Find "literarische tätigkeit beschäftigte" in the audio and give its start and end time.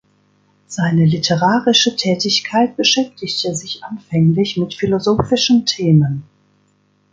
1.05-3.53